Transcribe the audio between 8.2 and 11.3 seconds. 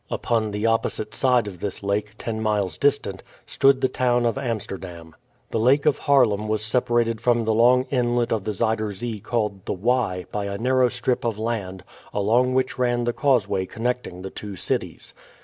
of the Zuider Zee called the Y by a narrow strip